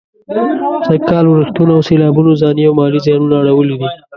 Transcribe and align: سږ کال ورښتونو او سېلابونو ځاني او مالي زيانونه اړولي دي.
سږ 0.87 1.01
کال 1.11 1.25
ورښتونو 1.27 1.71
او 1.75 1.81
سېلابونو 1.89 2.31
ځاني 2.41 2.63
او 2.67 2.73
مالي 2.79 2.99
زيانونه 3.05 3.35
اړولي 3.39 3.75
دي. 3.81 3.87